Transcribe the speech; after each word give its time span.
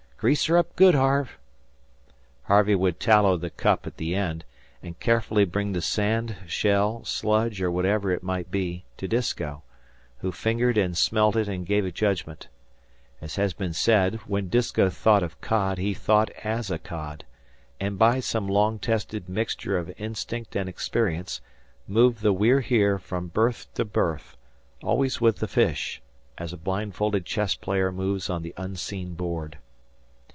Grease 0.21 0.45
her 0.45 0.57
up 0.59 0.75
good, 0.75 0.93
Harve." 0.93 1.39
Harvey 2.43 2.75
would 2.75 2.99
tallow 2.99 3.37
the 3.37 3.49
cup 3.49 3.87
at 3.87 3.97
the 3.97 4.13
end, 4.13 4.45
and 4.83 4.99
carefully 4.99 5.45
bring 5.45 5.71
the 5.73 5.81
sand, 5.81 6.35
shell, 6.45 7.03
sludge, 7.03 7.59
or 7.59 7.71
whatever 7.71 8.11
it 8.11 8.21
might 8.21 8.51
be, 8.51 8.85
to 8.97 9.07
Disko, 9.07 9.63
who 10.19 10.31
fingered 10.31 10.77
and 10.77 10.95
smelt 10.95 11.35
it 11.35 11.47
and 11.47 11.65
gave 11.65 11.91
judgment 11.95 12.49
As 13.19 13.37
has 13.37 13.55
been 13.55 13.73
said, 13.73 14.17
when 14.27 14.47
Disko 14.47 14.91
thought 14.91 15.23
of 15.23 15.41
cod 15.41 15.79
he 15.79 15.95
thought 15.95 16.29
as 16.43 16.69
a 16.69 16.77
cod; 16.77 17.25
and 17.79 17.97
by 17.97 18.19
some 18.19 18.47
long 18.47 18.77
tested 18.77 19.27
mixture 19.27 19.75
of 19.75 19.91
instinct 19.97 20.55
and 20.55 20.69
experience, 20.69 21.41
moved 21.87 22.21
the 22.21 22.31
We're 22.31 22.61
Here 22.61 22.99
from 22.99 23.29
berth 23.29 23.73
to 23.73 23.83
berth, 23.83 24.37
always 24.83 25.19
with 25.19 25.37
the 25.37 25.47
fish, 25.47 25.99
as 26.37 26.53
a 26.53 26.57
blindfolded 26.57 27.25
chess 27.25 27.55
player 27.55 27.91
moves 27.91 28.29
on 28.29 28.43
the 28.43 28.53
unseen 28.55 29.15
board. 29.15 29.57